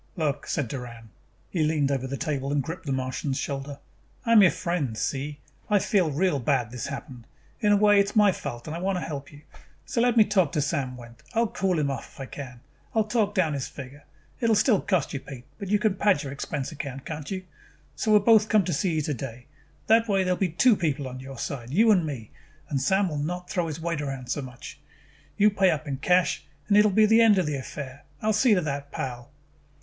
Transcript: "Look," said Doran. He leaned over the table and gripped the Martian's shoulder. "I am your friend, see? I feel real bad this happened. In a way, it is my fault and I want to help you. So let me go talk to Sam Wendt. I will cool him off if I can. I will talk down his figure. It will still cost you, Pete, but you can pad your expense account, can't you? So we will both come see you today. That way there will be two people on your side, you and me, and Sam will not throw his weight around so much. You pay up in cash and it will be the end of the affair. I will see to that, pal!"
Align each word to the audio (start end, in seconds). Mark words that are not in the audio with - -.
"Look," 0.15 0.47
said 0.47 0.67
Doran. 0.67 1.11
He 1.51 1.61
leaned 1.61 1.91
over 1.91 2.07
the 2.07 2.17
table 2.17 2.51
and 2.51 2.63
gripped 2.63 2.87
the 2.87 2.91
Martian's 2.91 3.37
shoulder. 3.37 3.77
"I 4.25 4.31
am 4.31 4.41
your 4.41 4.49
friend, 4.49 4.97
see? 4.97 5.37
I 5.69 5.77
feel 5.77 6.09
real 6.09 6.39
bad 6.39 6.71
this 6.71 6.87
happened. 6.87 7.27
In 7.59 7.71
a 7.71 7.77
way, 7.77 7.99
it 7.99 8.05
is 8.05 8.15
my 8.15 8.31
fault 8.31 8.65
and 8.65 8.75
I 8.75 8.79
want 8.79 8.95
to 8.97 9.05
help 9.05 9.31
you. 9.31 9.43
So 9.85 10.01
let 10.01 10.17
me 10.17 10.23
go 10.23 10.29
talk 10.31 10.53
to 10.53 10.59
Sam 10.61 10.97
Wendt. 10.97 11.21
I 11.35 11.41
will 11.41 11.49
cool 11.49 11.77
him 11.77 11.91
off 11.91 12.13
if 12.15 12.19
I 12.19 12.25
can. 12.25 12.61
I 12.95 12.99
will 12.99 13.03
talk 13.07 13.35
down 13.35 13.53
his 13.53 13.67
figure. 13.67 14.03
It 14.39 14.47
will 14.47 14.55
still 14.55 14.81
cost 14.81 15.13
you, 15.13 15.19
Pete, 15.19 15.45
but 15.59 15.67
you 15.69 15.77
can 15.77 15.93
pad 15.93 16.23
your 16.23 16.31
expense 16.33 16.71
account, 16.71 17.05
can't 17.05 17.29
you? 17.29 17.43
So 17.95 18.09
we 18.11 18.17
will 18.17 18.25
both 18.25 18.49
come 18.49 18.65
see 18.65 18.93
you 18.95 19.01
today. 19.03 19.45
That 19.85 20.07
way 20.09 20.23
there 20.23 20.33
will 20.33 20.39
be 20.39 20.49
two 20.49 20.75
people 20.75 21.07
on 21.07 21.19
your 21.19 21.37
side, 21.37 21.69
you 21.69 21.91
and 21.91 22.07
me, 22.07 22.31
and 22.69 22.81
Sam 22.81 23.07
will 23.07 23.19
not 23.19 23.51
throw 23.51 23.67
his 23.67 23.79
weight 23.79 24.01
around 24.01 24.31
so 24.31 24.41
much. 24.41 24.79
You 25.37 25.51
pay 25.51 25.69
up 25.69 25.87
in 25.87 25.97
cash 25.97 26.43
and 26.67 26.75
it 26.75 26.83
will 26.83 26.89
be 26.91 27.05
the 27.05 27.21
end 27.21 27.37
of 27.37 27.45
the 27.45 27.55
affair. 27.55 28.03
I 28.19 28.25
will 28.25 28.33
see 28.33 28.55
to 28.55 28.61
that, 28.61 28.91
pal!" 28.91 29.29